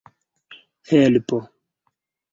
helpo 0.89 1.39